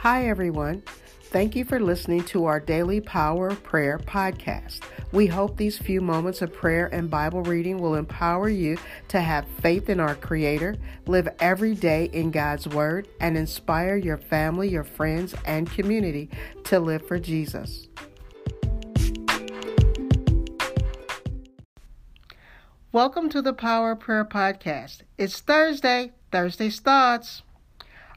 [0.00, 0.82] Hi, everyone.
[1.24, 4.80] Thank you for listening to our daily Power of Prayer podcast.
[5.12, 8.78] We hope these few moments of prayer and Bible reading will empower you
[9.08, 10.76] to have faith in our Creator,
[11.06, 16.30] live every day in God's Word, and inspire your family, your friends, and community
[16.64, 17.88] to live for Jesus.
[22.90, 25.02] Welcome to the Power of Prayer podcast.
[25.18, 27.42] It's Thursday, Thursday's Thoughts.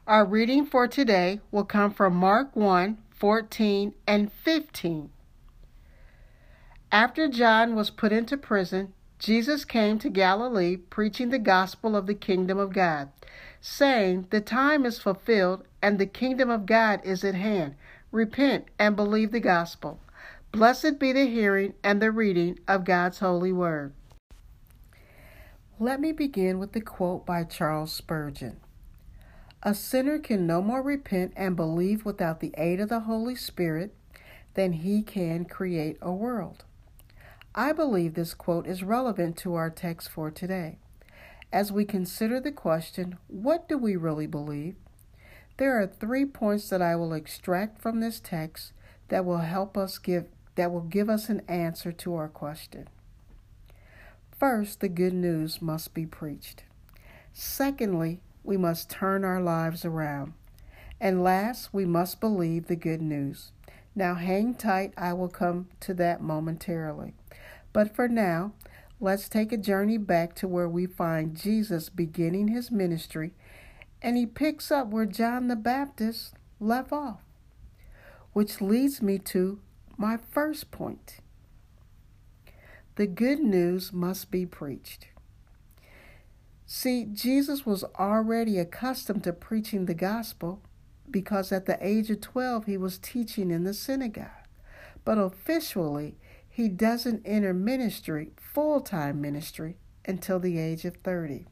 [0.06, 5.08] Our reading for today will come from Mark 1 14 and 15.
[6.92, 12.14] After John was put into prison, Jesus came to Galilee preaching the gospel of the
[12.14, 13.12] kingdom of God,
[13.62, 17.74] saying, The time is fulfilled and the kingdom of God is at hand.
[18.12, 20.00] Repent and believe the gospel.
[20.52, 23.94] Blessed be the hearing and the reading of God's holy word.
[25.80, 28.60] Let me begin with the quote by Charles Spurgeon.
[29.66, 33.94] A sinner can no more repent and believe without the aid of the Holy Spirit
[34.52, 36.64] than he can create a world.
[37.54, 40.76] I believe this quote is relevant to our text for today.
[41.50, 44.74] As we consider the question, what do we really believe?
[45.56, 48.72] There are three points that I will extract from this text
[49.08, 52.88] that will help us give that will give us an answer to our question.
[54.38, 56.64] First, the good news must be preached.
[57.32, 60.34] Secondly, we must turn our lives around.
[61.00, 63.50] And last, we must believe the good news.
[63.96, 67.14] Now, hang tight, I will come to that momentarily.
[67.72, 68.52] But for now,
[69.00, 73.32] let's take a journey back to where we find Jesus beginning his ministry,
[74.02, 77.22] and he picks up where John the Baptist left off.
[78.32, 79.60] Which leads me to
[79.96, 81.18] my first point.
[82.96, 85.06] The good news must be preached.
[86.66, 90.62] See, Jesus was already accustomed to preaching the gospel
[91.10, 94.28] because at the age of 12 he was teaching in the synagogue.
[95.04, 96.16] But officially,
[96.48, 99.76] he doesn't enter ministry, full time ministry,
[100.06, 101.46] until the age of 30.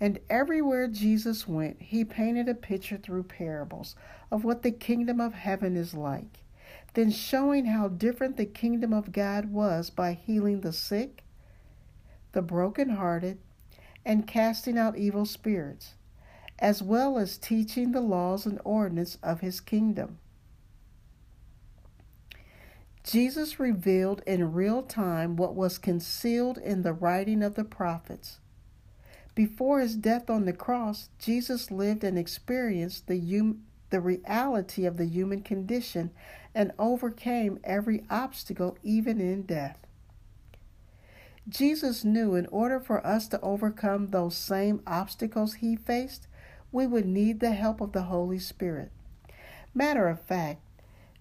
[0.00, 3.94] And everywhere Jesus went, he painted a picture through parables
[4.30, 6.40] of what the kingdom of heaven is like,
[6.94, 11.22] then showing how different the kingdom of God was by healing the sick,
[12.32, 13.38] the brokenhearted,
[14.04, 15.94] and casting out evil spirits,
[16.58, 20.18] as well as teaching the laws and ordinance of his kingdom.
[23.04, 28.38] Jesus revealed in real time what was concealed in the writing of the prophets.
[29.34, 34.98] Before his death on the cross, Jesus lived and experienced the, hum- the reality of
[34.98, 36.10] the human condition
[36.54, 39.78] and overcame every obstacle, even in death.
[41.48, 46.28] Jesus knew in order for us to overcome those same obstacles he faced,
[46.70, 48.92] we would need the help of the Holy Spirit.
[49.74, 50.60] Matter of fact,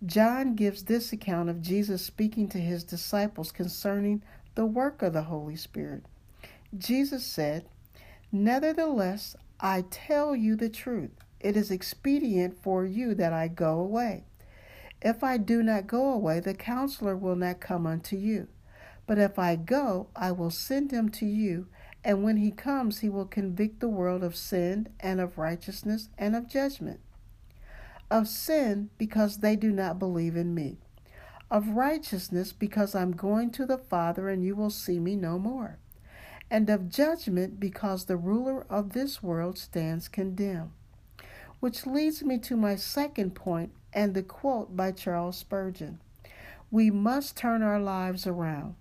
[0.06, 4.24] John gives this account of Jesus speaking to his disciples concerning
[4.56, 6.04] the work of the Holy Spirit.
[6.78, 7.66] Jesus said,
[8.32, 11.12] Nevertheless, I tell you the truth.
[11.40, 14.26] It is expedient for you that I go away.
[15.02, 18.48] If I do not go away, the counselor will not come unto you.
[19.12, 21.68] But if I go, I will send him to you,
[22.02, 26.34] and when he comes, he will convict the world of sin and of righteousness and
[26.34, 27.02] of judgment.
[28.10, 30.78] Of sin, because they do not believe in me.
[31.50, 35.78] Of righteousness, because I'm going to the Father and you will see me no more.
[36.50, 40.72] And of judgment, because the ruler of this world stands condemned.
[41.60, 46.00] Which leads me to my second point and the quote by Charles Spurgeon
[46.72, 48.76] We must turn our lives around.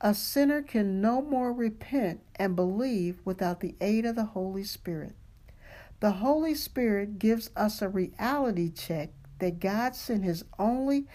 [0.00, 5.14] A sinner can no more repent and believe without the aid of the Holy Spirit.
[6.00, 9.10] The Holy Spirit gives us a reality check
[9.40, 11.06] that God sent His only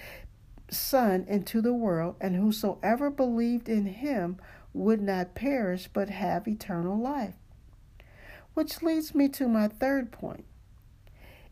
[0.69, 4.37] Son into the world, and whosoever believed in Him
[4.73, 7.35] would not perish but have eternal life.
[8.53, 10.45] Which leads me to my third point.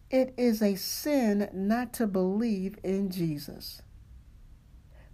[0.10, 3.82] It is a sin not to believe in Jesus.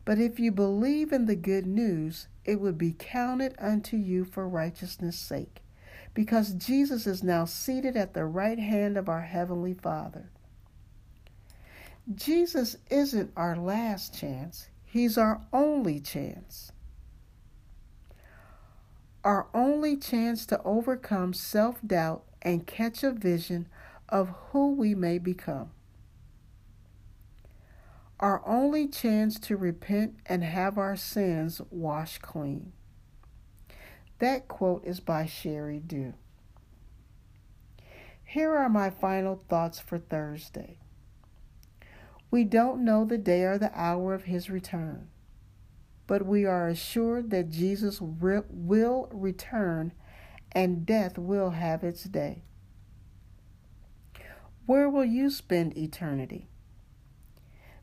[0.08, 4.48] But if you believe in the good news, it would be counted unto you for
[4.48, 5.62] righteousness' sake,
[6.14, 10.30] because Jesus is now seated at the right hand of our Heavenly Father.
[12.16, 16.72] Jesus isn't our last chance, He's our only chance.
[19.26, 23.68] Our only chance to overcome self doubt and catch a vision
[24.08, 25.72] of who we may become.
[28.20, 32.74] Our only chance to repent and have our sins washed clean.
[34.20, 36.16] That quote is by Sheri Dew.
[38.24, 40.80] Here are my final thoughts for Thursday.
[42.32, 45.10] We don't know the day or the hour of his return,
[46.08, 49.94] but we are assured that Jesus will return
[50.52, 52.42] and death will have its day.
[54.66, 56.50] Where will you spend eternity?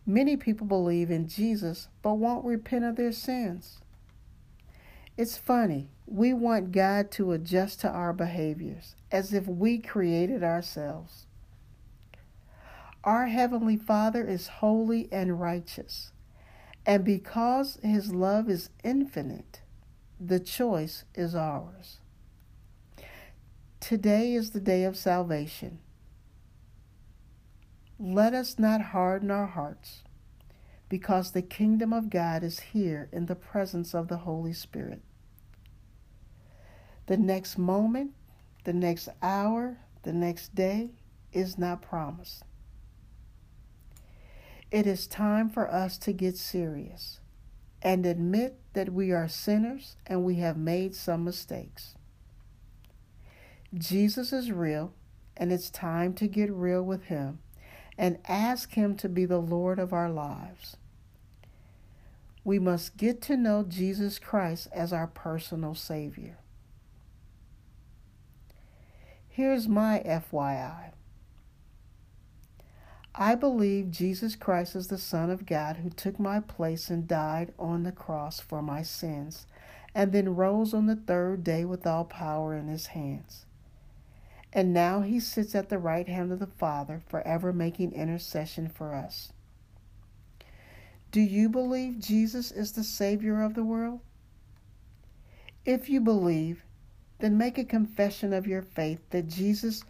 [0.06, 3.80] Many people believe in Jesus but won't repent of their sins.
[5.16, 11.26] It's funny, we want God to adjust to our behaviors as if we created ourselves.
[13.04, 16.12] Our Heavenly Father is holy and righteous,
[16.84, 19.60] and because His love is infinite,
[20.18, 21.98] the choice is ours.
[23.80, 25.78] Today is the day of salvation.
[27.98, 30.02] Let us not harden our hearts
[30.88, 35.02] because the kingdom of God is here in the presence of the Holy Spirit.
[37.06, 38.12] The next moment,
[38.64, 40.90] the next hour, the next day
[41.32, 42.42] is not promised.
[44.72, 47.20] It is time for us to get serious
[47.80, 51.94] and admit that we are sinners and we have made some mistakes.
[53.72, 54.94] Jesus is real,
[55.36, 57.38] and it's time to get real with Him
[57.96, 60.76] and ask Him to be the Lord of our lives.
[62.44, 66.38] We must get to know Jesus Christ as our personal Savior.
[69.28, 70.92] Here's my FYI.
[73.16, 77.52] I believe Jesus Christ is the Son of God who took my place and died
[77.58, 79.46] on the cross for my sins,
[79.94, 83.46] and then rose on the third day with all power in his hands.
[84.54, 88.94] And now he sits at the right hand of the Father, forever making intercession for
[88.94, 89.32] us.
[91.10, 94.00] Do you believe Jesus is the Savior of the world?
[95.64, 96.62] If you believe,
[97.18, 99.82] then make a confession of your faith that Jesus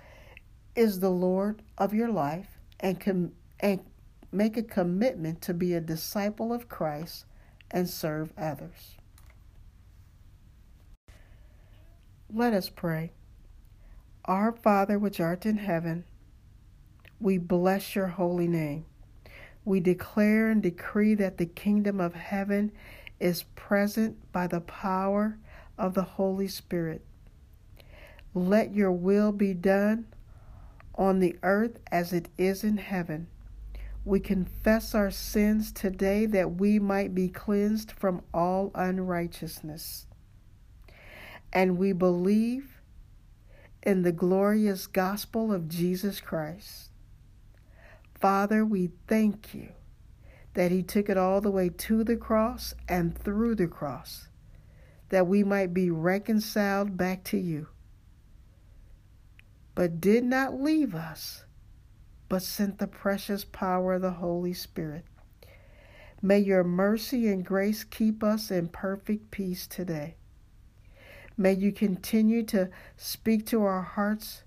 [0.75, 3.81] is the Lord of your life and, com- and
[4.33, 7.27] make a commitment to be a disciple of Christ
[7.71, 8.97] and serve others.
[12.33, 13.13] Let us pray.
[14.27, 16.05] Our Father which art in heaven,
[17.21, 18.87] we bless your holy name.
[19.67, 22.73] We declare and decree that the kingdom of heaven
[23.21, 25.39] is present by the power
[25.77, 27.05] of the Holy Spirit.
[28.33, 30.07] Let your will be done
[30.95, 33.27] on the earth as it is in heaven.
[34.07, 40.07] We confess our sins today that we might be cleansed from all unrighteousness.
[41.53, 42.74] And we believe
[43.85, 46.89] in the glorious gospel of Jesus Christ.
[48.15, 49.69] Father, we thank you
[50.55, 54.29] that He took it all the way to the cross and through the cross,
[55.11, 57.69] that we might be reconciled back to you,
[59.75, 61.45] but did not leave us,
[62.31, 65.05] but sent the precious power of the Holy Spirit.
[66.23, 70.15] May your mercy and grace keep us in perfect peace today.
[71.37, 74.45] May you continue to speak to our hearts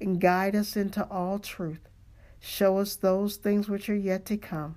[0.00, 1.88] and guide us into all truth.
[2.40, 4.76] Show us those things which are yet to come.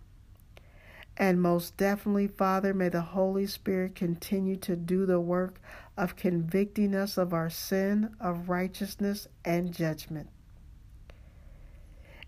[1.16, 5.60] And most definitely, Father, may the Holy Spirit continue to do the work
[5.98, 10.30] of convicting us of our sin, of righteousness, and judgment.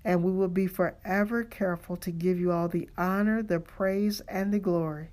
[0.04, 4.52] And we will be forever careful to give you all the honor, the praise, and
[4.54, 5.10] the glory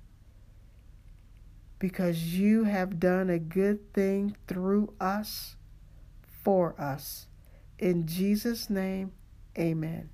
[1.79, 5.55] because you have done a good thing through us,
[6.43, 7.27] for us.
[7.77, 9.11] In Jesus' name,
[9.57, 10.09] amen.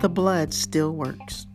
[0.00, 1.46] The blood still works.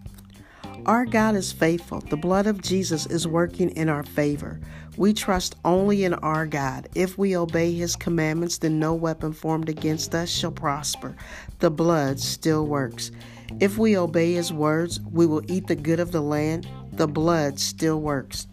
[0.88, 2.00] Our God is faithful.
[2.00, 4.58] The blood of Jesus is working in our favor.
[4.96, 6.88] We trust only in our God.
[6.96, 11.14] If we obey his commandments, then no weapon formed against us shall prosper.
[11.60, 13.12] The blood still works.
[13.60, 16.70] If we obey his words, we will eat the good of the land.
[16.94, 18.48] The blood still works.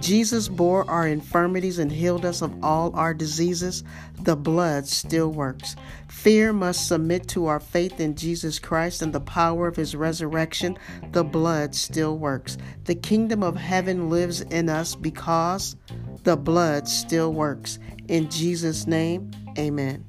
[0.00, 3.84] Jesus bore our infirmities and healed us of all our diseases.
[4.20, 5.76] The blood still works.
[6.08, 10.76] Fear must submit to our faith in Jesus Christ and the power of his resurrection.
[11.12, 12.56] The blood still works.
[12.84, 15.76] The kingdom of heaven lives in us because
[16.22, 17.78] the blood still works.
[18.08, 20.04] In Jesus' name, amen.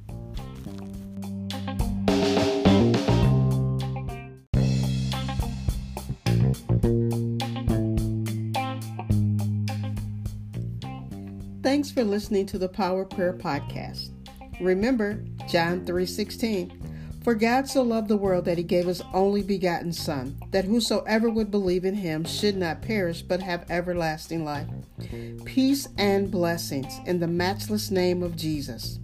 [11.96, 14.10] For listening to the Power Prayer Podcast.
[14.60, 16.74] Remember John 3:16.
[17.24, 21.30] For God so loved the world that he gave his only begotten Son, that whosoever
[21.30, 24.68] would believe in him should not perish but have everlasting life.
[25.46, 29.00] Peace and blessings in the matchless name of Jesus.